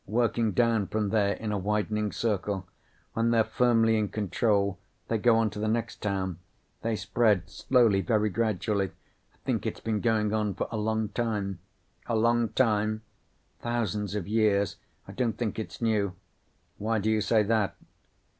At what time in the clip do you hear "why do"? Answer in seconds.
16.79-17.11